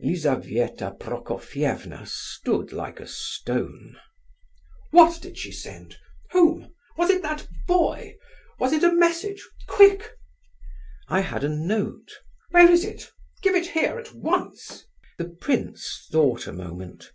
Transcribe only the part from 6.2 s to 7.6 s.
Whom? Was it that